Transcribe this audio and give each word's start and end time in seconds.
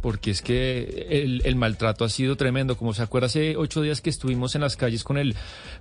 Porque 0.00 0.30
es 0.30 0.42
que 0.42 1.06
el, 1.44 1.56
maltrato 1.56 2.04
ha 2.04 2.08
sido 2.08 2.36
tremendo. 2.36 2.76
Como 2.76 2.94
se 2.94 3.02
acuerda, 3.02 3.26
hace 3.26 3.56
ocho 3.56 3.82
días 3.82 4.00
que 4.00 4.10
estuvimos 4.10 4.54
en 4.54 4.60
las 4.60 4.76
calles 4.76 5.04
con 5.04 5.18
el, 5.18 5.34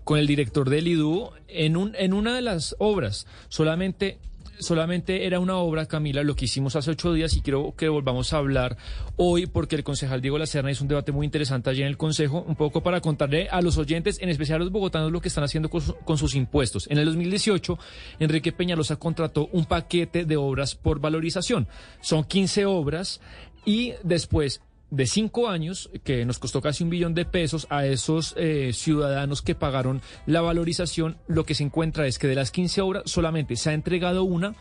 con 0.04 0.20
el 0.20 0.28
director 0.28 0.70
del 0.70 0.88
IDU 0.88 1.32
en, 1.48 1.78
un, 1.78 1.96
en 1.98 2.14
una 2.14 2.36
de 2.36 2.42
las 2.42 2.76
obras. 2.80 3.28
Solamente 3.50 4.20
solamente 4.60 5.26
era 5.26 5.40
una 5.40 5.58
obra, 5.58 5.86
Camila, 5.86 6.24
lo 6.24 6.36
que 6.36 6.46
hicimos 6.46 6.76
hace 6.76 6.92
ocho 6.92 7.14
días 7.14 7.36
y 7.36 7.42
quiero 7.42 7.74
que 7.76 7.90
volvamos 7.90 8.34
a 8.34 8.38
hablar 8.38 8.78
hoy 9.18 9.48
porque 9.48 9.76
el 9.76 9.84
concejal 9.84 10.22
Diego 10.22 10.38
Lacerna 10.38 10.72
hizo 10.72 10.84
un 10.84 10.88
debate 10.88 11.12
muy 11.12 11.26
interesante 11.26 11.70
allí 11.70 11.82
en 11.82 11.88
el 11.88 11.98
Consejo, 11.98 12.44
un 12.48 12.56
poco 12.56 12.82
para 12.82 13.02
contarle 13.02 13.48
a 13.50 13.62
los 13.62 13.78
oyentes, 13.78 14.20
en 14.22 14.30
especial 14.30 14.62
a 14.62 14.64
los 14.64 14.72
bogotanos, 14.72 15.12
lo 15.12 15.22
que 15.22 15.28
están 15.28 15.44
haciendo 15.44 15.70
con, 15.70 15.82
su, 15.82 15.96
con 15.98 16.18
sus 16.18 16.36
impuestos. 16.36 16.88
En 16.90 16.98
el 16.98 17.06
2018, 17.06 17.78
Enrique 18.20 18.52
Peñalosa 18.52 18.98
contrató 18.98 19.50
un 19.52 19.66
paquete 19.66 20.26
de 20.26 20.38
obras 20.38 20.76
por 20.76 21.00
valorización. 21.00 21.68
Son 22.02 22.24
15 22.24 22.66
obras 22.66 23.22
y 23.66 23.94
después 24.04 24.62
de 24.92 25.08
cinco 25.08 25.50
años, 25.50 25.90
que 26.04 26.26
nos 26.26 26.40
costó 26.40 26.62
casi 26.62 26.84
un 26.84 26.90
billón 26.90 27.14
de 27.14 27.26
pesos 27.26 27.68
a 27.70 27.86
esos 27.86 28.34
eh, 28.38 28.72
ciudadanos 28.74 29.42
que 29.42 29.56
pagaron 29.56 30.02
la 30.26 30.42
valorización, 30.42 31.18
lo 31.28 31.44
que 31.44 31.56
se 31.56 31.64
encuentra 31.64 32.08
es 32.08 32.20
que 32.20 32.28
de 32.28 32.36
las 32.36 32.52
15 32.52 32.82
obras 32.82 33.04
solamente 33.06 33.56
se 33.56 33.72
ha 33.72 33.74
entregado 33.74 34.24
una, 34.24 34.56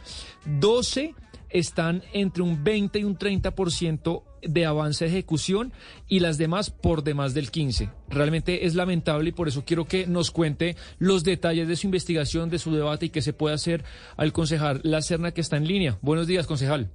12 0.47 1.15
están 1.51 2.03
entre 2.13 2.43
un 2.43 2.65
20 2.65 2.99
y 2.99 3.05
un 3.05 3.17
30% 3.17 4.25
de 4.43 4.67
avance 4.67 5.05
de 5.05 5.11
ejecución 5.13 5.73
y 6.09 6.19
las 6.19 6.37
demás 6.37 6.71
por 6.71 7.05
demás 7.05 7.33
del 7.33 7.53
15. 7.53 7.91
Realmente 8.09 8.67
es 8.67 8.75
lamentable 8.75 9.29
y 9.29 9.33
por 9.33 9.47
eso 9.47 9.65
quiero 9.65 9.87
que 9.87 10.07
nos 10.09 10.33
cuente 10.33 10.77
los 10.99 11.23
detalles 11.23 11.69
de 11.69 11.77
su 11.77 11.87
investigación, 11.87 12.51
de 12.51 12.59
su 12.59 12.75
debate 12.75 13.07
y 13.07 13.11
qué 13.11 13.23
se 13.23 13.33
puede 13.33 13.55
hacer 13.55 13.85
al 14.17 14.33
concejal 14.33 14.81
La 14.83 15.01
Serna 15.01 15.31
que 15.31 15.41
está 15.41 15.57
en 15.57 15.69
línea. 15.69 15.97
Buenos 16.03 16.27
días, 16.27 16.49
concejal. 16.49 16.91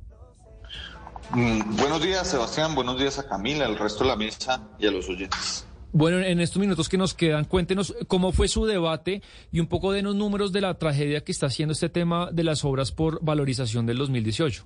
Mm, 1.31 1.77
buenos 1.77 2.02
días, 2.02 2.27
Sebastián. 2.27 2.73
Buenos 2.73 2.99
días 2.99 3.19
a 3.19 3.27
Camila, 3.27 3.66
al 3.66 3.77
resto 3.77 4.03
de 4.03 4.09
la 4.09 4.16
mesa 4.16 4.67
y 4.80 4.88
a 4.88 4.91
los 4.91 5.08
oyentes. 5.09 5.66
Bueno, 5.91 6.19
en 6.19 6.39
estos 6.39 6.59
minutos 6.59 6.88
que 6.88 6.97
nos 6.97 7.13
quedan, 7.13 7.45
cuéntenos 7.45 7.95
cómo 8.08 8.31
fue 8.31 8.47
su 8.47 8.66
debate 8.66 9.22
y 9.52 9.59
un 9.59 9.67
poco 9.67 9.91
de 9.91 10.02
los 10.02 10.16
números 10.16 10.52
de 10.52 10.61
la 10.61 10.77
tragedia 10.77 11.23
que 11.23 11.31
está 11.31 11.47
haciendo 11.47 11.73
este 11.73 11.89
tema 11.89 12.30
de 12.31 12.44
las 12.44 12.63
obras 12.63 12.91
por 12.91 13.23
valorización 13.23 13.85
del 13.85 13.97
2018. 13.97 14.66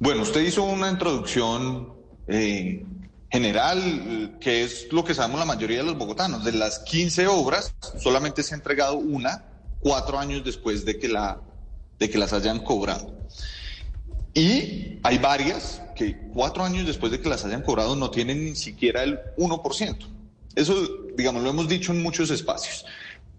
Bueno, 0.00 0.22
usted 0.22 0.40
hizo 0.40 0.64
una 0.64 0.90
introducción 0.90 1.92
eh, 2.26 2.84
general, 3.30 4.38
que 4.40 4.64
es 4.64 4.92
lo 4.92 5.04
que 5.04 5.14
sabemos 5.14 5.38
la 5.38 5.46
mayoría 5.46 5.78
de 5.78 5.84
los 5.84 5.96
bogotanos. 5.96 6.44
De 6.44 6.52
las 6.52 6.80
15 6.80 7.28
obras, 7.28 7.74
solamente 7.98 8.42
se 8.42 8.54
ha 8.54 8.56
entregado 8.56 8.96
una 8.96 9.44
cuatro 9.78 10.18
años 10.18 10.44
después 10.44 10.84
de 10.84 10.98
que, 10.98 11.08
la, 11.08 11.40
de 11.98 12.10
que 12.10 12.18
las 12.18 12.32
hayan 12.32 12.60
cobrado. 12.60 13.21
Y 14.34 14.98
hay 15.02 15.18
varias 15.18 15.82
que 15.94 16.16
cuatro 16.32 16.64
años 16.64 16.86
después 16.86 17.12
de 17.12 17.20
que 17.20 17.28
las 17.28 17.44
hayan 17.44 17.62
cobrado 17.62 17.96
no 17.96 18.10
tienen 18.10 18.44
ni 18.44 18.56
siquiera 18.56 19.02
el 19.02 19.20
1%. 19.36 19.96
Eso, 20.54 20.88
digamos, 21.16 21.42
lo 21.42 21.50
hemos 21.50 21.68
dicho 21.68 21.92
en 21.92 22.02
muchos 22.02 22.30
espacios. 22.30 22.84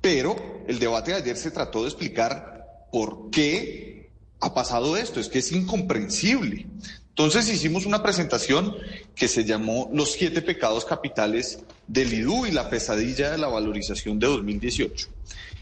Pero 0.02 0.36
el 0.68 0.80
debate 0.80 1.12
de 1.12 1.18
ayer 1.18 1.38
se 1.38 1.52
trató 1.52 1.82
de 1.82 1.90
explicar 1.90 2.88
por 2.92 3.30
qué 3.32 4.12
ha 4.40 4.54
pasado 4.54 4.98
esto. 4.98 5.20
Es 5.20 5.30
que 5.30 5.40
es 5.40 5.52
incomprensible. 5.52 6.68
Entonces 7.10 7.48
hicimos 7.50 7.86
una 7.86 8.02
presentación 8.02 8.76
que 9.16 9.28
se 9.28 9.46
llamó 9.46 9.90
Los 9.94 10.14
siete 10.14 10.42
pecados 10.42 10.84
capitales 10.84 11.60
del 11.88 12.14
IDU 12.14 12.48
y 12.48 12.52
la 12.52 12.70
pesadilla 12.70 13.32
de 13.32 13.38
la 13.38 13.48
valorización 13.48 14.20
de 14.20 14.28
2018. 14.28 15.08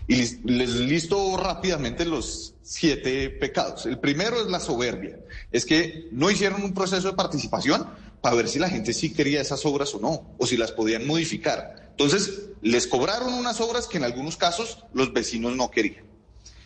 Y 0.07 0.15
les 0.15 0.69
listo 0.75 1.37
rápidamente 1.37 2.05
los 2.05 2.55
siete 2.61 3.29
pecados. 3.29 3.85
El 3.85 3.99
primero 3.99 4.41
es 4.41 4.47
la 4.47 4.59
soberbia. 4.59 5.19
Es 5.51 5.65
que 5.65 6.07
no 6.11 6.29
hicieron 6.29 6.63
un 6.63 6.73
proceso 6.73 7.09
de 7.09 7.13
participación 7.13 7.87
para 8.21 8.35
ver 8.35 8.47
si 8.47 8.59
la 8.59 8.69
gente 8.69 8.93
sí 8.93 9.13
quería 9.13 9.41
esas 9.41 9.65
obras 9.65 9.93
o 9.95 9.99
no, 9.99 10.35
o 10.37 10.45
si 10.45 10.57
las 10.57 10.71
podían 10.71 11.07
modificar. 11.07 11.89
Entonces, 11.91 12.49
les 12.61 12.87
cobraron 12.87 13.33
unas 13.33 13.59
obras 13.59 13.87
que 13.87 13.97
en 13.97 14.03
algunos 14.03 14.37
casos 14.37 14.79
los 14.93 15.11
vecinos 15.13 15.55
no 15.55 15.71
querían. 15.71 16.05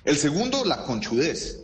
El 0.03 0.17
segundo, 0.17 0.63
la 0.66 0.84
conchudez. 0.84 1.62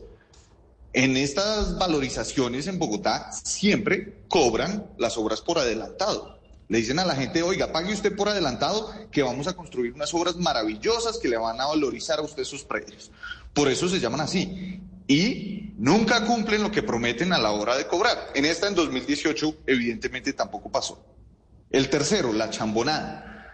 En 0.93 1.15
estas 1.15 1.77
valorizaciones 1.77 2.67
en 2.67 2.79
Bogotá 2.79 3.31
siempre 3.31 4.23
cobran 4.27 4.87
las 4.97 5.17
obras 5.17 5.41
por 5.41 5.57
adelantado. 5.57 6.40
Le 6.71 6.77
dicen 6.77 6.99
a 6.99 7.05
la 7.05 7.17
gente, 7.17 7.43
oiga, 7.43 7.73
pague 7.73 7.91
usted 7.91 8.15
por 8.15 8.29
adelantado 8.29 8.93
que 9.11 9.21
vamos 9.21 9.45
a 9.45 9.57
construir 9.57 9.91
unas 9.91 10.13
obras 10.13 10.37
maravillosas 10.37 11.17
que 11.17 11.27
le 11.27 11.35
van 11.35 11.59
a 11.59 11.65
valorizar 11.65 12.19
a 12.19 12.21
usted 12.21 12.45
sus 12.45 12.63
precios. 12.63 13.11
Por 13.53 13.67
eso 13.67 13.89
se 13.89 13.99
llaman 13.99 14.21
así. 14.21 14.79
Y 15.05 15.73
nunca 15.77 16.25
cumplen 16.25 16.63
lo 16.63 16.71
que 16.71 16.81
prometen 16.81 17.33
a 17.33 17.39
la 17.39 17.51
hora 17.51 17.75
de 17.75 17.87
cobrar. 17.87 18.29
En 18.35 18.45
esta, 18.45 18.69
en 18.69 18.75
2018, 18.75 19.63
evidentemente 19.67 20.31
tampoco 20.31 20.71
pasó. 20.71 21.03
El 21.71 21.89
tercero, 21.89 22.31
la 22.31 22.49
chambonada. 22.49 23.51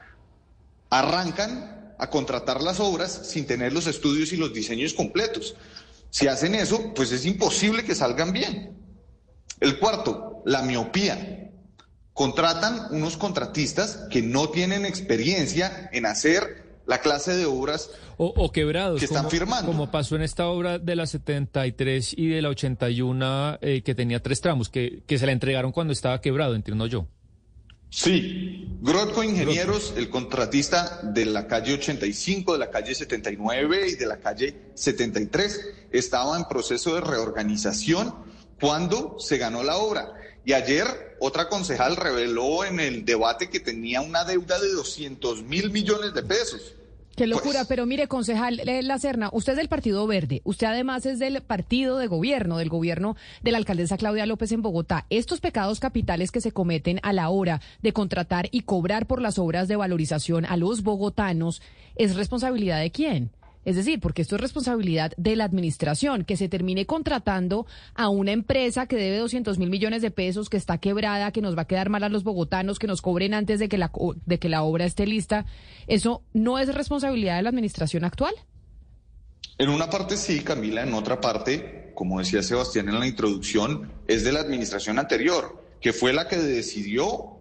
Arrancan 0.91 1.95
a 1.97 2.11
contratar 2.11 2.61
las 2.61 2.79
obras 2.79 3.22
sin 3.31 3.47
tener 3.47 3.73
los 3.73 3.88
estudios 3.88 4.31
y 4.31 4.38
los 4.38 4.53
diseños 4.53 4.94
completos. 4.94 5.55
Si 6.11 6.28
hacen 6.28 6.53
eso, 6.53 6.94
pues 6.94 7.11
es 7.11 7.25
imposible 7.25 7.84
que 7.84 7.95
salgan 7.95 8.31
bien. 8.31 8.78
El 9.59 9.79
cuarto, 9.79 10.44
la 10.45 10.61
miopía 10.61 11.47
contratan 12.17 12.88
unos 12.89 13.16
contratistas 13.16 14.07
que 14.09 14.23
no 14.23 14.50
tienen 14.50 14.88
experiencia 14.88 15.88
en 15.94 16.07
hacer 16.07 16.79
la 16.88 17.00
clase 17.00 17.35
de 17.35 17.45
obras 17.45 17.91
o, 18.17 18.51
quebrados 18.51 18.97
que 19.00 19.05
están 19.05 19.25
como, 19.25 19.29
firmando. 19.29 19.72
Como 19.72 19.91
pasó 19.91 20.16
en 20.16 20.23
esta 20.23 20.47
obra 20.47 20.79
de 20.79 20.95
la 20.95 21.05
73 21.05 22.16
y 22.17 22.29
de 22.29 22.41
la 22.41 22.50
81 22.50 23.59
eh, 23.61 23.83
que 23.83 23.94
tenía 23.94 24.19
tres 24.23 24.41
tramos, 24.41 24.69
que, 24.69 25.03
que 25.05 25.19
se 25.19 25.28
la 25.28 25.31
entregaron 25.31 25.72
cuando 25.72 25.94
estaba 25.94 26.19
quebrado, 26.19 26.55
entiendo 26.55 26.88
yo. 26.88 27.05
Sí, 27.91 28.67
Grotco 28.81 29.23
Ingenieros, 29.23 29.94
el 29.95 30.09
contratista 30.09 30.99
de 31.03 31.25
la 31.28 31.45
calle 31.45 31.75
85, 31.75 32.53
de 32.53 32.59
la 32.59 32.72
calle 32.72 32.95
79 32.95 33.89
y 33.89 33.94
de 33.95 34.05
la 34.07 34.17
calle 34.17 34.72
73, 34.73 35.73
estaba 35.91 36.35
en 36.35 36.45
proceso 36.45 36.95
de 36.95 37.01
reorganización 37.01 38.16
cuando 38.59 39.17
se 39.19 39.38
ganó 39.38 39.61
la 39.61 39.78
obra. 39.78 40.16
Y 40.47 40.53
ayer 40.53 41.18
otra 41.19 41.50
concejal 41.50 41.97
reveló 41.97 42.63
en 42.63 42.80
el 42.80 43.03
debate 43.03 43.50
que 43.50 43.59
tenía 43.59 44.00
una 44.00 44.24
deuda 44.24 44.58
de 44.58 44.72
200 44.72 45.44
mil 45.44 45.72
millones 45.72 46.13
de 46.13 46.24
pesos. 46.24 46.74
Qué 47.18 47.28
locura, 47.28 47.59
pues, 47.59 47.68
pero 47.68 47.85
mire, 47.85 48.08
concejal 48.08 48.62
eh, 48.62 48.81
La 48.81 48.97
Serna, 48.97 49.30
usted 49.34 49.52
es 49.52 49.58
del 49.58 49.68
Partido 49.68 50.08
Verde, 50.08 50.41
usted 50.46 50.68
además 50.68 51.06
es 51.06 51.19
del 51.19 51.41
partido 51.41 51.97
de 51.97 52.08
gobierno, 52.08 52.59
del 52.59 52.69
gobierno 52.69 53.18
de 53.41 53.52
la 53.52 53.58
alcaldesa 53.58 53.97
Claudia 53.97 54.25
López 54.25 54.53
en 54.53 54.62
Bogotá. 54.62 55.06
Estos 55.09 55.41
pecados 55.41 55.81
capitales 55.81 56.31
que 56.31 56.40
se 56.40 56.53
cometen 56.53 57.02
a 57.03 57.12
la 57.12 57.28
hora 57.28 57.59
de 57.81 57.91
contratar 57.91 58.47
y 58.50 58.62
cobrar 58.62 59.06
por 59.06 59.22
las 59.22 59.40
obras 59.40 59.68
de 59.68 59.75
valorización 59.75 60.46
a 60.46 60.56
los 60.56 60.81
bogotanos, 60.81 61.62
¿es 61.97 62.16
responsabilidad 62.16 62.79
de 62.79 62.91
quién? 62.91 63.31
Es 63.67 63.75
decir, 63.75 64.00
porque 64.00 64.22
esto 64.22 64.35
es 64.35 64.41
responsabilidad 64.41 65.11
de 65.17 65.35
la 65.35 65.44
administración, 65.44 66.23
que 66.23 66.38
se 66.38 66.47
termine 66.47 66.85
contratando 66.85 67.67
a 67.95 68.07
una 68.07 68.31
empresa 68.31 68.85
que 68.85 68.95
debe 68.95 69.17
200 69.17 69.57
mil 69.57 69.69
millones 69.69 70.01
de 70.01 70.09
pesos, 70.09 70.50
que 70.50 70.55
está 70.55 70.78
quebrada, 70.78 71.34
que 71.34 71.41
nos 71.41 71.58
va 71.58 71.64
a 71.64 71.67
quedar 71.67 71.90
mal 71.90 72.05
a 72.05 72.08
los 72.08 72.23
bogotanos, 72.23 72.79
que 72.79 72.87
nos 72.87 73.02
cobren 73.02 73.34
antes 73.34 73.59
de 73.59 73.67
que 73.67 73.78
la, 73.78 73.91
de 74.25 74.40
que 74.40 74.47
la 74.47 74.64
obra 74.64 74.85
esté 74.85 75.05
lista. 75.05 75.46
¿Eso 75.87 76.23
no 76.31 76.59
es 76.59 76.73
responsabilidad 76.73 77.35
de 77.35 77.41
la 77.41 77.49
administración 77.49 78.05
actual? 78.05 78.34
En 79.58 79.67
una 79.67 79.90
parte 79.90 80.16
sí, 80.16 80.46
Camila, 80.46 80.84
en 80.84 80.93
otra 80.93 81.20
parte, 81.20 81.91
como 81.93 82.20
decía 82.20 82.43
Sebastián 82.43 82.87
en 82.87 83.02
la 83.02 83.05
introducción, 83.05 83.91
es 84.08 84.23
de 84.23 84.31
la 84.31 84.40
administración 84.40 84.97
anterior, 84.97 85.61
que 85.81 85.91
fue 85.91 86.13
la 86.13 86.29
que 86.29 86.37
decidió 86.37 87.34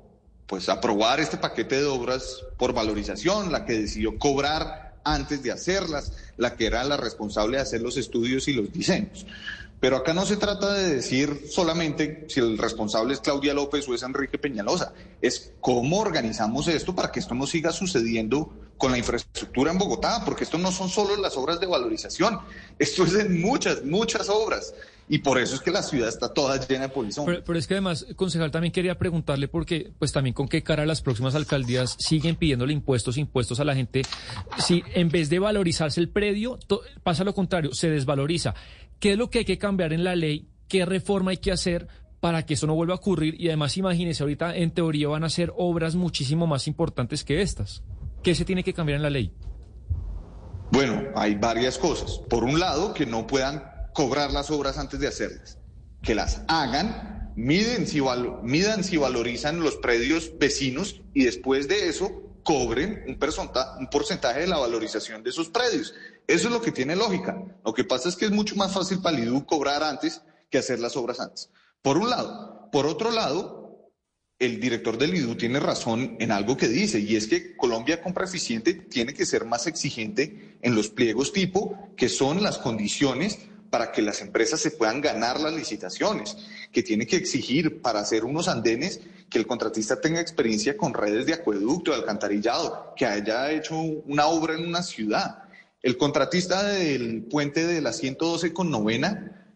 pues 0.49 0.69
aprobar 0.69 1.21
este 1.21 1.37
paquete 1.37 1.77
de 1.77 1.87
obras 1.87 2.43
por 2.59 2.73
valorización, 2.73 3.53
la 3.53 3.65
que 3.65 3.79
decidió 3.79 4.19
cobrar 4.19 4.86
antes 5.07 5.43
de 5.43 5.53
hacerlas, 5.53 6.13
la 6.37 6.57
que 6.57 6.67
era 6.67 6.85
la 6.85 6.97
responsable 6.97 7.57
de 7.57 7.63
hacer 7.63 7.81
los 7.81 7.97
estudios 7.97 8.49
y 8.49 8.53
los 8.53 8.73
diseños. 8.73 9.25
Pero 9.79 9.99
acá 9.99 10.15
no 10.15 10.25
se 10.25 10.37
trata 10.37 10.73
de 10.73 10.95
decir 10.95 11.45
solamente 11.51 12.25
si 12.29 12.41
el 12.41 12.59
responsable 12.59 13.15
es 13.15 13.21
Claudia 13.21 13.55
López 13.55 13.87
o 13.89 13.95
es 13.95 14.03
Enrique 14.03 14.39
Peñalosa, 14.39 14.93
es 15.21 15.53
cómo 15.61 16.01
organizamos 16.01 16.67
esto 16.69 16.95
para 16.95 17.13
que 17.13 17.21
esto 17.21 17.35
no 17.35 17.47
siga 17.47 17.73
sucediendo 17.73 18.53
con 18.79 18.91
la 18.91 18.99
infraestructura 18.99 19.71
en 19.71 19.79
Bogotá, 19.79 20.23
porque 20.25 20.45
esto 20.45 20.59
no 20.59 20.73
son 20.73 20.89
solo 20.89 21.17
las 21.17 21.37
obras 21.37 21.61
de 21.61 21.67
valorización, 21.67 22.41
esto 22.79 23.05
es 23.05 23.15
en 23.15 23.41
muchas, 23.41 23.85
muchas 23.85 24.29
obras. 24.29 24.75
Y 25.09 25.19
por 25.19 25.39
eso 25.39 25.55
es 25.55 25.61
que 25.61 25.71
la 25.71 25.83
ciudad 25.83 26.09
está 26.09 26.33
toda 26.33 26.57
llena 26.67 26.83
de 26.83 26.89
polizón. 26.89 27.27
Pero, 27.27 27.59
es 27.59 27.67
que 27.67 27.75
además, 27.75 28.07
concejal, 28.17 28.51
también 28.51 28.73
quería 28.73 28.99
preguntarle 28.99 29.47
porque, 29.47 29.93
pues 29.99 30.13
también 30.13 30.35
con 30.35 30.49
qué 30.49 30.63
cara 30.63 30.85
las 30.85 31.01
próximas 31.01 31.35
alcaldías 31.35 31.97
siguen 31.99 32.37
pidiéndole 32.37 32.73
impuestos, 32.73 33.17
impuestos 33.17 33.61
a 33.61 33.65
la 33.65 33.75
gente, 33.75 34.03
si 34.59 34.83
en 34.95 35.09
vez 35.09 35.31
de 35.31 35.39
valorizarse 35.39 36.01
el 36.01 36.09
predio, 36.09 36.59
pasa 37.03 37.23
lo 37.23 37.35
contrario, 37.35 37.73
se 37.73 37.89
desvaloriza. 37.89 38.55
¿Qué 38.99 39.13
es 39.13 39.19
lo 39.19 39.31
que 39.31 39.41
hay 39.41 39.45
que 39.45 39.59
cambiar 39.59 39.93
en 39.93 40.03
la 40.03 40.17
ley? 40.17 40.49
¿Qué 40.69 40.85
reforma 40.85 41.31
hay 41.31 41.37
que 41.37 41.53
hacer 41.53 41.87
para 42.19 42.45
que 42.45 42.55
eso 42.55 42.67
no 42.67 42.75
vuelva 42.75 42.95
a 42.95 42.97
ocurrir? 42.97 43.41
Y 43.41 43.47
además, 43.49 43.77
imagínese, 43.77 44.25
ahorita 44.25 44.57
en 44.57 44.73
teoría 44.73 45.09
van 45.09 45.23
a 45.23 45.29
ser 45.29 45.53
obras 45.57 45.95
muchísimo 45.95 46.49
más 46.49 46.67
importantes 46.67 47.23
que 47.23 47.43
estas. 47.43 47.85
¿Qué 48.25 48.35
se 48.35 48.45
tiene 48.45 48.65
que 48.65 48.73
cambiar 48.73 48.97
en 48.97 49.03
la 49.03 49.11
ley? 49.11 49.33
Bueno, 50.73 51.01
hay 51.15 51.37
varias 51.37 51.79
cosas. 51.79 52.19
Por 52.29 52.43
un 52.43 52.59
lado, 52.59 52.93
que 52.93 53.07
no 53.07 53.27
puedan 53.27 53.76
cobrar 53.97 54.31
las 54.31 54.51
obras 54.51 54.77
antes 54.77 55.01
de 55.01 55.09
hacerlas, 55.09 55.57
que 56.03 56.15
las 56.15 56.43
hagan, 56.49 57.33
miden 57.35 57.87
si 57.87 58.03
midan 58.43 58.85
si 58.85 58.99
valorizan 58.99 59.61
los 59.61 59.77
predios 59.77 60.33
vecinos 60.39 61.01
y 61.15 61.25
después 61.25 61.67
de 61.67 61.89
eso 61.89 62.13
cobren 62.43 63.05
un, 63.07 63.19
un 63.81 63.91
porcentaje 63.91 64.41
de 64.41 64.49
la 64.49 64.59
valorización 64.59 65.23
de 65.23 65.31
esos 65.31 65.49
predios. 65.49 65.95
Eso 66.27 66.49
es 66.49 66.53
lo 66.53 66.61
que 66.61 66.73
tiene 66.73 66.95
lógica. 66.95 67.43
Lo 67.65 67.73
que 67.73 67.85
pasa 67.85 68.11
es 68.11 68.17
que 68.17 68.27
es 68.27 68.31
mucho 68.31 68.55
más 68.55 68.75
fácil 68.75 69.01
para 69.01 69.17
el 69.17 69.47
cobrar 69.47 69.83
antes 69.83 70.21
que 70.51 70.59
hacer 70.59 70.79
las 70.79 70.95
obras 70.95 71.19
antes. 71.19 71.49
Por 71.81 71.97
un 71.97 72.11
lado. 72.11 72.69
Por 72.71 72.85
otro 72.87 73.11
lado, 73.11 73.91
el 74.39 74.61
director 74.61 74.99
del 74.99 75.15
IDU 75.15 75.37
tiene 75.37 75.59
razón 75.59 76.19
en 76.21 76.33
algo 76.33 76.59
que 76.59 76.69
dice, 76.69 77.01
y 77.01 77.17
es 77.17 77.29
que 77.29 77.57
Colombia 77.57 78.03
Compra 78.03 78.27
Eficiente 78.27 78.75
tiene 78.75 79.15
que 79.15 79.25
ser 79.25 79.47
más 79.47 79.67
exigente 79.67 80.59
en 80.61 80.75
los 80.75 80.91
pliegos 80.91 81.33
tipo, 81.33 81.95
que 81.97 82.11
son 82.11 82.43
las 82.43 82.59
condiciones 82.59 83.39
para 83.71 83.93
que 83.93 84.03
las 84.03 84.21
empresas 84.21 84.61
se 84.61 84.71
puedan 84.71 85.01
ganar 85.01 85.41
las 85.41 85.53
licitaciones, 85.53 86.37
que 86.73 86.83
tiene 86.83 87.07
que 87.07 87.17
exigir 87.17 87.81
para 87.83 88.01
hacer 88.01 88.25
unos 88.25 88.49
andenes 88.49 89.01
que 89.29 89.39
el 89.39 89.47
contratista 89.47 90.01
tenga 90.01 90.21
experiencia 90.21 90.77
con 90.77 90.95
redes 90.95 91.27
de 91.27 91.35
acueducto, 91.35 91.91
de 91.91 91.99
alcantarillado, 91.99 92.95
que 92.97 93.07
haya 93.07 93.51
hecho 93.51 93.77
una 93.77 94.27
obra 94.27 94.55
en 94.55 94.67
una 94.67 94.83
ciudad. 94.83 95.45
El 95.83 95.97
contratista 95.97 96.63
del 96.63 97.25
puente 97.25 97.67
de 97.67 97.81
la 97.81 97.93
112 97.93 98.53
con 98.53 98.71
novena 98.71 99.55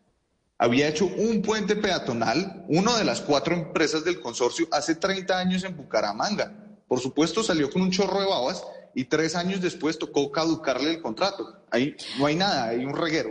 había 0.58 0.88
hecho 0.88 1.06
un 1.06 1.40
puente 1.40 1.76
peatonal, 1.76 2.64
una 2.68 2.98
de 2.98 3.04
las 3.04 3.20
cuatro 3.20 3.54
empresas 3.54 4.04
del 4.04 4.20
consorcio, 4.20 4.68
hace 4.70 4.96
30 4.96 5.38
años 5.38 5.64
en 5.64 5.76
Bucaramanga. 5.76 6.52
Por 6.86 7.00
supuesto 7.00 7.42
salió 7.42 7.70
con 7.70 7.82
un 7.82 7.90
chorro 7.90 8.20
de 8.20 8.26
babas 8.26 8.62
y 8.94 9.04
tres 9.04 9.36
años 9.36 9.60
después 9.60 9.98
tocó 9.98 10.30
caducarle 10.30 10.90
el 10.90 11.00
contrato. 11.00 11.64
Ahí 11.70 11.96
no 12.18 12.26
hay 12.26 12.34
nada, 12.36 12.64
hay 12.64 12.84
un 12.84 12.96
reguero. 12.96 13.30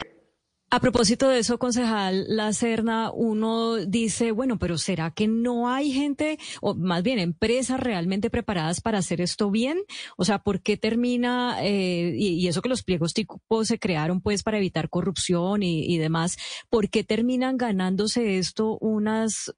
A 0.73 0.79
propósito 0.79 1.27
de 1.27 1.39
eso, 1.39 1.59
concejal 1.59 2.23
La 2.29 2.53
Serna, 2.53 3.11
uno 3.11 3.75
dice, 3.75 4.31
bueno, 4.31 4.57
pero 4.57 4.77
¿será 4.77 5.11
que 5.11 5.27
no 5.27 5.67
hay 5.67 5.91
gente, 5.91 6.39
o 6.61 6.75
más 6.75 7.03
bien 7.03 7.19
empresas 7.19 7.77
realmente 7.77 8.29
preparadas 8.29 8.79
para 8.79 8.99
hacer 8.99 9.19
esto 9.19 9.51
bien? 9.51 9.79
O 10.15 10.23
sea, 10.23 10.39
¿por 10.39 10.61
qué 10.61 10.77
termina, 10.77 11.57
eh, 11.61 12.15
y, 12.17 12.47
eso 12.47 12.61
que 12.61 12.69
los 12.69 12.83
pliegos 12.83 13.13
tipo 13.13 13.65
se 13.65 13.79
crearon 13.79 14.21
pues 14.21 14.43
para 14.43 14.59
evitar 14.59 14.89
corrupción 14.89 15.61
y, 15.61 15.97
demás, 15.97 16.37
¿por 16.69 16.89
qué 16.89 17.03
terminan 17.03 17.57
ganándose 17.57 18.37
esto 18.37 18.77
unas, 18.79 19.53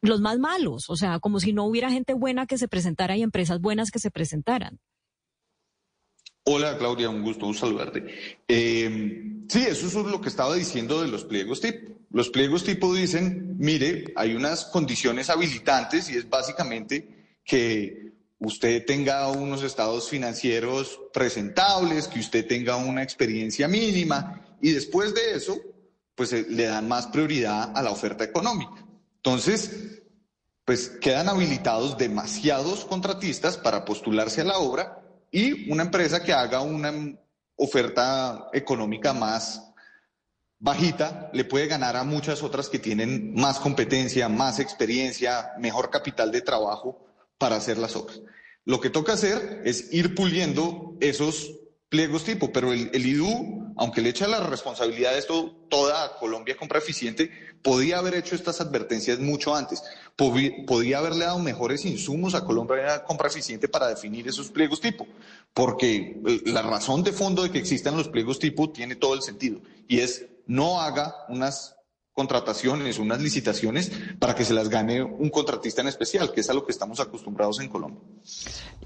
los 0.00 0.22
más 0.22 0.38
malos? 0.38 0.88
O 0.88 0.96
sea, 0.96 1.18
como 1.18 1.40
si 1.40 1.52
no 1.52 1.66
hubiera 1.66 1.90
gente 1.90 2.14
buena 2.14 2.46
que 2.46 2.56
se 2.56 2.68
presentara 2.68 3.18
y 3.18 3.22
empresas 3.22 3.60
buenas 3.60 3.90
que 3.90 3.98
se 3.98 4.10
presentaran. 4.10 4.78
Hola 6.44 6.78
Claudia, 6.78 7.10
un 7.10 7.20
gusto 7.20 7.52
saludarte. 7.52 8.06
Eh, 8.48 9.27
sí, 9.48 9.64
eso 9.68 9.86
es 9.86 9.94
lo 9.94 10.20
que 10.20 10.28
estaba 10.28 10.54
diciendo 10.54 11.02
de 11.02 11.08
los 11.08 11.24
pliegos 11.24 11.60
tipo. 11.60 11.98
Los 12.10 12.30
pliegos 12.30 12.64
tipo 12.64 12.94
dicen, 12.94 13.56
mire, 13.58 14.12
hay 14.16 14.34
unas 14.34 14.64
condiciones 14.66 15.28
habilitantes 15.28 16.08
y 16.10 16.16
es 16.16 16.28
básicamente 16.28 17.36
que 17.44 18.12
usted 18.38 18.84
tenga 18.86 19.28
unos 19.30 19.62
estados 19.62 20.08
financieros 20.08 21.00
presentables, 21.12 22.08
que 22.08 22.20
usted 22.20 22.46
tenga 22.46 22.76
una 22.76 23.02
experiencia 23.02 23.68
mínima 23.68 24.56
y 24.60 24.72
después 24.72 25.14
de 25.14 25.34
eso, 25.34 25.58
pues 26.14 26.32
eh, 26.32 26.46
le 26.48 26.64
dan 26.64 26.88
más 26.88 27.08
prioridad 27.08 27.72
a 27.76 27.82
la 27.82 27.90
oferta 27.90 28.24
económica. 28.24 28.84
Entonces, 29.16 30.02
pues 30.64 30.88
quedan 31.00 31.28
habilitados 31.28 31.96
demasiados 31.96 32.84
contratistas 32.84 33.56
para 33.56 33.84
postularse 33.84 34.42
a 34.42 34.44
la 34.44 34.58
obra 34.58 35.02
y 35.30 35.70
una 35.70 35.84
empresa 35.84 36.22
que 36.22 36.32
haga 36.32 36.60
una 36.60 36.92
oferta 37.58 38.48
económica 38.54 39.12
más 39.12 39.68
bajita 40.60 41.30
le 41.32 41.44
puede 41.44 41.66
ganar 41.66 41.96
a 41.96 42.04
muchas 42.04 42.42
otras 42.42 42.68
que 42.68 42.78
tienen 42.78 43.34
más 43.34 43.58
competencia, 43.58 44.28
más 44.28 44.58
experiencia, 44.58 45.52
mejor 45.58 45.90
capital 45.90 46.32
de 46.32 46.40
trabajo 46.40 47.04
para 47.36 47.56
hacer 47.56 47.78
las 47.78 47.94
obras. 47.96 48.20
Lo 48.64 48.80
que 48.80 48.90
toca 48.90 49.12
hacer 49.12 49.62
es 49.64 49.92
ir 49.92 50.14
puliendo 50.14 50.96
esos 51.00 51.52
pliegos 51.88 52.24
tipo, 52.24 52.52
pero 52.52 52.72
el, 52.72 52.90
IDU, 52.94 53.72
aunque 53.76 54.02
le 54.02 54.10
echa 54.10 54.28
la 54.28 54.40
responsabilidad 54.40 55.12
de 55.12 55.18
esto 55.18 55.54
toda 55.70 56.16
Colombia 56.18 56.56
compra 56.56 56.78
eficiente, 56.78 57.30
podía 57.62 57.98
haber 57.98 58.14
hecho 58.14 58.34
estas 58.34 58.60
advertencias 58.60 59.18
mucho 59.18 59.54
antes, 59.54 59.82
podía 60.14 60.98
haberle 60.98 61.24
dado 61.24 61.38
mejores 61.38 61.84
insumos 61.84 62.34
a 62.34 62.44
Colombia 62.44 63.04
compra 63.04 63.28
eficiente 63.28 63.68
para 63.68 63.88
definir 63.88 64.28
esos 64.28 64.50
pliegos 64.50 64.80
tipo, 64.80 65.06
porque 65.54 66.20
eh, 66.26 66.42
la 66.46 66.62
razón 66.62 67.02
de 67.02 67.12
fondo 67.12 67.42
de 67.42 67.50
que 67.50 67.58
existan 67.58 67.96
los 67.96 68.08
pliegos 68.08 68.38
tipo 68.38 68.70
tiene 68.70 68.96
todo 68.96 69.14
el 69.14 69.22
sentido, 69.22 69.60
y 69.86 70.00
es 70.00 70.26
no 70.46 70.80
haga 70.80 71.14
unas 71.28 71.77
contrataciones, 72.18 72.98
unas 72.98 73.22
licitaciones 73.22 73.92
para 74.18 74.34
que 74.34 74.44
se 74.44 74.52
las 74.52 74.68
gane 74.68 75.04
un 75.04 75.30
contratista 75.30 75.82
en 75.82 75.86
especial, 75.86 76.32
que 76.32 76.40
es 76.40 76.50
a 76.50 76.52
lo 76.52 76.66
que 76.66 76.72
estamos 76.72 76.98
acostumbrados 76.98 77.60
en 77.60 77.68
Colombia. 77.68 78.00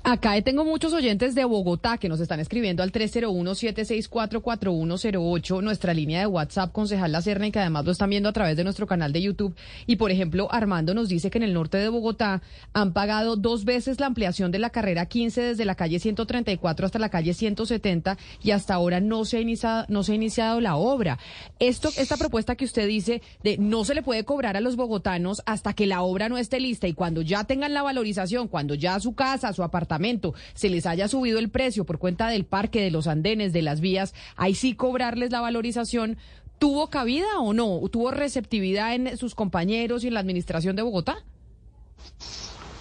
Acá 0.05 0.39
tengo 0.43 0.67
muchos 0.67 0.93
oyentes 0.93 1.35
de 1.35 1.43
Bogotá 1.45 1.97
que 1.97 2.11
nos 2.11 2.21
están 2.21 2.41
escribiendo 2.41 2.83
al 2.83 2.93
301-764-4108, 2.93 5.63
nuestra 5.63 5.95
línea 5.95 6.21
de 6.21 6.27
WhatsApp, 6.27 6.73
concejal 6.73 7.13
La 7.13 7.23
Serna, 7.23 7.47
y 7.47 7.53
que 7.53 7.61
además 7.61 7.87
lo 7.87 7.93
están 7.93 8.11
viendo 8.11 8.29
a 8.29 8.35
través 8.35 8.59
de 8.59 8.65
nuestro 8.65 8.87
canal 8.87 9.15
de 9.15 9.23
YouTube. 9.23 9.57
Y 9.87 9.97
por 9.97 10.11
ejemplo, 10.11 10.53
Armando 10.53 10.93
nos 10.93 11.09
dice 11.09 11.31
que 11.31 11.39
en 11.39 11.45
el 11.45 11.55
norte 11.55 11.79
de 11.79 11.89
Bogotá 11.89 12.43
han 12.75 12.93
pagado 12.93 13.37
dos 13.37 13.65
veces 13.65 13.99
la 13.99 14.09
ampliación 14.09 14.51
de 14.51 14.59
la 14.59 14.69
carrera 14.69 15.07
15 15.07 15.41
desde 15.41 15.65
la 15.65 15.77
calle 15.77 16.01
134 16.01 16.85
hasta 16.85 16.99
la 16.99 17.09
calle 17.09 17.33
170 17.33 18.19
y 18.43 18.51
hasta 18.51 18.75
ahora 18.75 19.01
no 19.01 19.25
se 19.25 19.39
ha 19.39 19.41
iniciado, 19.41 19.87
no 19.89 20.03
se 20.03 20.13
ha 20.13 20.17
iniciado 20.17 20.61
la 20.61 20.77
obra. 20.77 21.19
Esto, 21.61 21.89
esta 21.97 22.19
propuesta 22.19 22.57
que 22.57 22.67
usted 22.67 22.87
dice 22.87 23.22
no 23.59 23.85
se 23.85 23.95
le 23.95 24.03
puede 24.03 24.25
cobrar 24.25 24.57
a 24.57 24.61
los 24.61 24.77
bogotanos 24.77 25.43
hasta 25.47 25.73
que 25.73 25.87
la 25.87 26.03
obra 26.03 26.29
no 26.29 26.39
esté 26.39 26.61
lista 26.61 26.87
y 26.89 26.95
cuando 26.95 27.23
ya 27.23 27.45
tengan 27.45 27.75
la 27.75 27.83
valorización, 27.83 28.49
cuando 28.49 28.75
ya 28.75 28.99
su 29.01 29.15
casa, 29.15 29.53
su 29.53 29.63
apartamento, 29.63 30.35
se 30.55 30.69
les 30.69 30.87
haya 30.87 31.09
subido 31.09 31.39
el 31.39 31.51
precio 31.51 31.85
por 31.85 31.99
cuenta 31.99 32.29
del 32.29 32.45
parque, 32.45 32.83
de 32.83 32.91
los 32.91 33.07
andenes, 33.07 33.53
de 33.53 33.63
las 33.63 33.81
vías, 33.81 34.15
ahí 34.37 34.55
sí 34.55 34.75
cobrarles 34.75 35.31
la 35.31 35.41
valorización. 35.41 36.17
¿Tuvo 36.59 36.91
cabida 36.91 37.41
o 37.41 37.53
no? 37.53 37.81
¿Tuvo 37.91 38.13
receptividad 38.13 38.95
en 38.95 39.17
sus 39.17 39.35
compañeros 39.35 40.05
y 40.05 40.09
en 40.09 40.15
la 40.15 40.21
administración 40.21 40.77
de 40.77 40.83
Bogotá? 40.83 41.25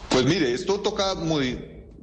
Pues 0.10 0.25
mire, 0.25 0.53
esto 0.53 0.79
toca, 0.81 1.15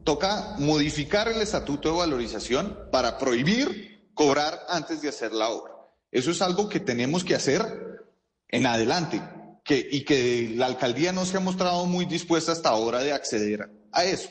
toca 0.02 0.56
modificar 0.58 1.28
el 1.28 1.40
estatuto 1.40 1.90
de 1.92 1.98
valorización 1.98 2.76
para 2.90 3.18
prohibir 3.18 4.10
cobrar 4.14 4.58
antes 4.68 5.02
de 5.02 5.10
hacer 5.10 5.32
la 5.32 5.50
obra. 5.50 5.72
Eso 6.10 6.30
es 6.30 6.42
algo 6.42 6.68
que 6.68 6.80
tenemos 6.80 7.22
que 7.22 7.34
hacer 7.34 7.62
en 8.48 8.66
adelante 8.66 9.22
que, 9.64 9.86
y 9.90 10.04
que 10.04 10.52
la 10.56 10.66
alcaldía 10.66 11.12
no 11.12 11.26
se 11.26 11.36
ha 11.36 11.40
mostrado 11.40 11.86
muy 11.86 12.06
dispuesta 12.06 12.52
hasta 12.52 12.70
ahora 12.70 13.00
de 13.00 13.12
acceder 13.12 13.70
a 13.92 14.04
eso. 14.04 14.30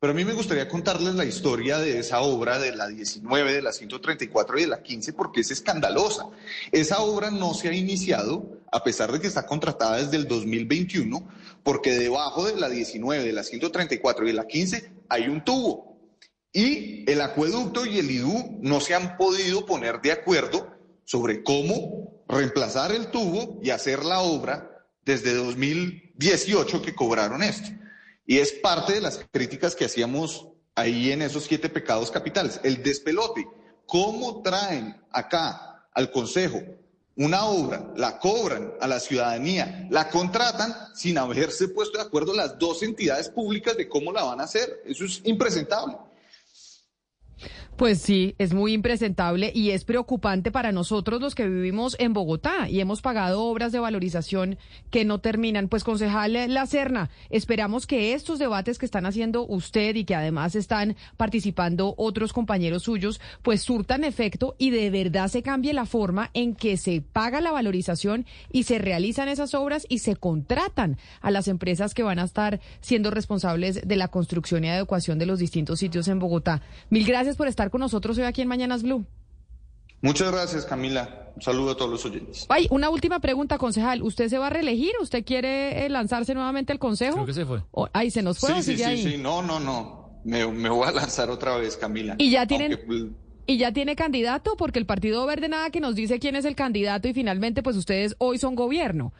Pero 0.00 0.12
a 0.12 0.14
mí 0.14 0.24
me 0.24 0.32
gustaría 0.32 0.68
contarles 0.68 1.16
la 1.16 1.24
historia 1.24 1.78
de 1.78 1.98
esa 1.98 2.20
obra 2.20 2.60
de 2.60 2.74
la 2.74 2.86
19, 2.86 3.52
de 3.52 3.62
la 3.62 3.72
134 3.72 4.58
y 4.58 4.62
de 4.62 4.68
la 4.68 4.80
15 4.80 5.12
porque 5.12 5.40
es 5.40 5.50
escandalosa. 5.50 6.28
Esa 6.70 7.00
obra 7.00 7.32
no 7.32 7.52
se 7.52 7.68
ha 7.68 7.72
iniciado, 7.72 8.60
a 8.70 8.84
pesar 8.84 9.10
de 9.10 9.20
que 9.20 9.26
está 9.26 9.44
contratada 9.44 9.96
desde 9.96 10.16
el 10.16 10.28
2021, 10.28 11.28
porque 11.64 11.98
debajo 11.98 12.46
de 12.46 12.54
la 12.54 12.68
19, 12.68 13.24
de 13.24 13.32
la 13.32 13.42
134 13.42 14.24
y 14.24 14.28
de 14.28 14.34
la 14.34 14.46
15 14.46 14.92
hay 15.08 15.28
un 15.28 15.42
tubo. 15.42 15.98
Y 16.52 17.10
el 17.10 17.20
acueducto 17.20 17.84
y 17.84 17.98
el 17.98 18.08
IDU 18.08 18.58
no 18.60 18.80
se 18.80 18.94
han 18.94 19.16
podido 19.16 19.66
poner 19.66 20.00
de 20.00 20.12
acuerdo 20.12 20.77
sobre 21.08 21.42
cómo 21.42 22.22
reemplazar 22.28 22.92
el 22.92 23.10
tubo 23.10 23.58
y 23.62 23.70
hacer 23.70 24.04
la 24.04 24.20
obra 24.20 24.84
desde 25.06 25.34
2018 25.34 26.82
que 26.82 26.94
cobraron 26.94 27.42
esto. 27.42 27.70
Y 28.26 28.40
es 28.40 28.52
parte 28.52 28.92
de 28.92 29.00
las 29.00 29.18
críticas 29.32 29.74
que 29.74 29.86
hacíamos 29.86 30.48
ahí 30.74 31.10
en 31.10 31.22
esos 31.22 31.44
siete 31.44 31.70
pecados 31.70 32.10
capitales. 32.10 32.60
El 32.62 32.82
despelote. 32.82 33.48
¿Cómo 33.86 34.42
traen 34.42 35.00
acá 35.10 35.88
al 35.94 36.10
Consejo 36.10 36.60
una 37.16 37.46
obra, 37.46 37.90
la 37.96 38.18
cobran 38.18 38.74
a 38.78 38.86
la 38.86 39.00
ciudadanía, 39.00 39.88
la 39.90 40.10
contratan 40.10 40.74
sin 40.94 41.16
haberse 41.16 41.68
puesto 41.68 41.96
de 41.96 42.04
acuerdo 42.04 42.34
las 42.34 42.58
dos 42.58 42.82
entidades 42.82 43.30
públicas 43.30 43.78
de 43.78 43.88
cómo 43.88 44.12
la 44.12 44.24
van 44.24 44.42
a 44.42 44.44
hacer? 44.44 44.82
Eso 44.84 45.06
es 45.06 45.22
impresentable. 45.24 45.96
Pues 47.78 48.00
sí, 48.00 48.34
es 48.38 48.54
muy 48.54 48.72
impresentable 48.72 49.52
y 49.54 49.70
es 49.70 49.84
preocupante 49.84 50.50
para 50.50 50.72
nosotros 50.72 51.20
los 51.20 51.36
que 51.36 51.46
vivimos 51.46 51.94
en 52.00 52.12
Bogotá 52.12 52.68
y 52.68 52.80
hemos 52.80 53.02
pagado 53.02 53.44
obras 53.44 53.70
de 53.70 53.78
valorización 53.78 54.58
que 54.90 55.04
no 55.04 55.20
terminan. 55.20 55.68
Pues 55.68 55.84
concejal 55.84 56.32
La 56.52 56.66
Serna, 56.66 57.08
esperamos 57.30 57.86
que 57.86 58.14
estos 58.14 58.40
debates 58.40 58.78
que 58.78 58.84
están 58.84 59.06
haciendo 59.06 59.46
usted 59.46 59.94
y 59.94 60.04
que 60.04 60.16
además 60.16 60.56
están 60.56 60.96
participando 61.16 61.94
otros 61.96 62.32
compañeros 62.32 62.82
suyos, 62.82 63.20
pues 63.42 63.62
surtan 63.62 64.02
efecto 64.02 64.56
y 64.58 64.70
de 64.70 64.90
verdad 64.90 65.28
se 65.28 65.44
cambie 65.44 65.72
la 65.72 65.86
forma 65.86 66.30
en 66.34 66.56
que 66.56 66.78
se 66.78 67.00
paga 67.00 67.40
la 67.40 67.52
valorización 67.52 68.26
y 68.50 68.64
se 68.64 68.80
realizan 68.80 69.28
esas 69.28 69.54
obras 69.54 69.86
y 69.88 70.00
se 70.00 70.16
contratan 70.16 70.98
a 71.20 71.30
las 71.30 71.46
empresas 71.46 71.94
que 71.94 72.02
van 72.02 72.18
a 72.18 72.24
estar 72.24 72.58
siendo 72.80 73.12
responsables 73.12 73.86
de 73.86 73.96
la 73.96 74.08
construcción 74.08 74.64
y 74.64 74.68
adecuación 74.68 75.20
de 75.20 75.26
los 75.26 75.38
distintos 75.38 75.78
sitios 75.78 76.08
en 76.08 76.18
Bogotá. 76.18 76.60
Mil 76.90 77.06
gracias 77.06 77.36
por 77.36 77.46
estar 77.46 77.67
con 77.70 77.80
nosotros 77.80 78.16
hoy 78.18 78.24
aquí 78.24 78.42
en 78.42 78.48
Mañanas 78.48 78.82
Blue. 78.82 79.04
Muchas 80.00 80.30
gracias, 80.30 80.64
Camila. 80.64 81.32
Un 81.34 81.42
saludo 81.42 81.72
a 81.72 81.76
todos 81.76 81.90
los 81.90 82.04
oyentes. 82.04 82.46
Ay, 82.48 82.68
una 82.70 82.88
última 82.88 83.18
pregunta, 83.20 83.58
concejal. 83.58 84.02
¿Usted 84.02 84.28
se 84.28 84.38
va 84.38 84.46
a 84.46 84.50
reelegir? 84.50 84.92
¿Usted 85.00 85.24
quiere 85.24 85.84
eh, 85.84 85.88
lanzarse 85.88 86.34
nuevamente 86.34 86.72
al 86.72 86.78
consejo? 86.78 87.14
Creo 87.14 87.26
que 87.26 87.34
se 87.34 87.44
fue. 87.46 87.62
O- 87.72 87.88
ay, 87.92 88.10
se 88.10 88.22
nos 88.22 88.38
fue. 88.38 88.50
Sí, 88.54 88.62
sí, 88.62 88.76
sí, 88.76 88.82
ahí? 88.84 89.02
sí. 89.02 89.16
No, 89.18 89.42
no, 89.42 89.58
no. 89.58 90.20
Me, 90.24 90.46
me 90.46 90.68
voy 90.68 90.86
a 90.86 90.92
lanzar 90.92 91.30
otra 91.30 91.56
vez, 91.56 91.76
Camila. 91.76 92.14
¿Y 92.18 92.30
ya 92.30 92.46
tienen- 92.46 92.72
Aunque, 92.72 92.86
pues, 92.86 93.02
¿Y 93.46 93.56
ya 93.56 93.72
tiene 93.72 93.96
candidato? 93.96 94.56
Porque 94.58 94.78
el 94.78 94.84
Partido 94.84 95.24
Verde 95.26 95.48
nada 95.48 95.70
que 95.70 95.80
nos 95.80 95.94
dice 95.94 96.18
quién 96.18 96.36
es 96.36 96.44
el 96.44 96.54
candidato 96.54 97.08
y 97.08 97.14
finalmente 97.14 97.62
pues 97.62 97.76
ustedes 97.76 98.14
hoy 98.18 98.36
son 98.38 98.54
gobierno. 98.54 99.14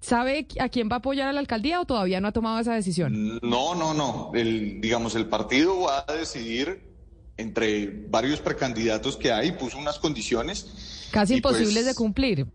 ¿Sabe 0.00 0.46
a 0.58 0.68
quién 0.70 0.88
va 0.90 0.94
a 0.94 0.98
apoyar 1.00 1.28
a 1.28 1.32
la 1.34 1.40
alcaldía 1.40 1.80
o 1.80 1.84
todavía 1.84 2.18
no 2.20 2.28
ha 2.28 2.32
tomado 2.32 2.58
esa 2.58 2.74
decisión? 2.74 3.38
No, 3.42 3.74
no, 3.74 3.92
no. 3.92 4.30
El, 4.34 4.80
digamos, 4.80 5.14
el 5.16 5.26
partido 5.26 5.80
va 5.82 6.04
a 6.08 6.12
decidir 6.14 6.93
entre 7.36 7.86
varios 8.08 8.40
precandidatos 8.40 9.16
que 9.16 9.32
hay, 9.32 9.52
puso 9.52 9.78
unas 9.78 9.98
condiciones. 9.98 11.08
Casi 11.10 11.36
y, 11.36 11.40
pues, 11.40 11.54
imposibles 11.54 11.86
de 11.86 11.94
cumplir, 11.94 12.46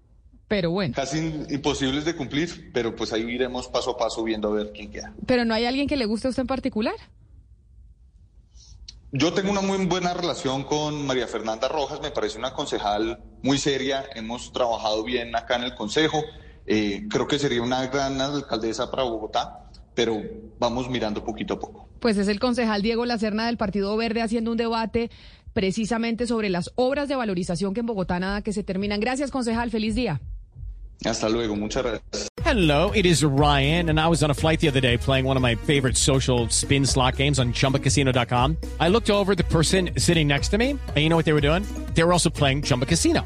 pero 0.48 0.72
bueno. 0.72 0.94
Casi 0.96 1.18
imposibles 1.50 2.06
de 2.06 2.16
cumplir, 2.16 2.72
pero 2.74 2.96
pues 2.96 3.14
ahí 3.14 3.22
iremos 3.22 3.68
paso 3.68 3.92
a 3.92 3.98
paso 3.98 4.24
viendo 4.24 4.50
a 4.50 4.54
ver 4.54 4.72
quién 4.74 4.92
queda. 4.92 5.14
¿Pero 5.26 5.46
no 5.46 5.54
hay 5.54 5.66
alguien 5.66 5.88
que 5.88 5.98
le 5.98 6.06
guste 6.06 6.28
a 6.28 6.30
usted 6.30 6.42
en 6.42 6.48
particular? 6.48 6.96
Yo 9.12 9.34
tengo 9.34 9.50
una 9.50 9.62
muy 9.62 9.84
buena 9.88 10.14
relación 10.14 10.64
con 10.64 11.08
María 11.08 11.28
Fernanda 11.28 11.68
Rojas, 11.68 12.00
me 12.00 12.12
parece 12.12 12.38
una 12.38 12.54
concejal 12.54 13.20
muy 13.42 13.58
seria, 13.58 14.06
hemos 14.14 14.54
trabajado 14.54 15.04
bien 15.04 15.36
acá 15.36 15.56
en 15.56 15.64
el 15.64 15.74
Consejo, 15.74 16.24
eh, 16.68 17.08
creo 17.10 17.28
que 17.28 17.40
sería 17.40 17.64
una 17.64 17.88
gran 17.88 18.22
alcaldesa 18.22 18.92
para 18.92 19.02
Bogotá, 19.02 19.69
pero 20.00 20.24
vamos 20.58 20.90
mirando 20.90 21.22
poquito 21.26 21.56
a 21.56 21.60
poco. 21.60 21.90
Pues 22.00 22.18
es 22.18 22.30
el 22.30 22.40
concejal 22.40 22.82
Diego 22.82 23.06
Lacerna 23.06 23.48
del 23.48 23.58
Partido 23.58 23.98
Verde 23.98 24.22
haciendo 24.22 24.50
un 24.50 24.56
debate 24.56 25.12
precisamente 25.52 26.26
sobre 26.26 26.48
las 26.48 26.72
obras 26.76 27.10
de 27.10 27.18
valorización 27.18 27.74
que 27.74 27.82
en 27.82 27.86
Bogotá 27.86 28.18
nada 28.18 28.42
que 28.42 28.54
se 28.54 28.64
terminan. 28.64 29.02
Gracias, 29.02 29.30
concejal. 29.30 29.72
Feliz 29.72 29.96
día. 29.96 30.22
Hasta 31.04 31.28
luego, 31.28 31.58
muchas 31.58 31.84
gracias. 31.84 32.30
Hello, 32.46 32.94
it 32.96 33.06
is 33.06 33.26
Ryan, 33.26 33.90
and 33.90 34.00
I 34.00 34.08
was 34.08 34.24
on 34.24 34.32
a 34.32 34.34
flight 34.34 34.62
the 34.62 34.70
other 34.70 34.82
day 34.82 34.98
playing 34.98 35.26
one 35.26 35.36
of 35.36 35.44
my 35.44 35.56
favorite 35.56 35.98
social 35.98 36.48
spin 36.50 36.86
slot 36.86 37.18
games 37.18 37.38
on 37.38 37.52
chumbacasino.com. 37.52 38.56
I 38.80 38.88
looked 38.88 39.10
over 39.10 39.34
at 39.34 39.38
the 39.38 39.44
person 39.44 39.90
sitting 39.98 40.28
next 40.28 40.52
to 40.52 40.58
me, 40.58 40.72
and 40.72 40.98
you 40.98 41.10
know 41.10 41.18
what 41.18 41.26
they 41.26 41.34
were 41.34 41.42
doing? 41.42 41.64
They 41.94 42.06
were 42.06 42.14
also 42.14 42.30
playing 42.30 42.62
Chumba 42.62 42.86
Casino. 42.86 43.26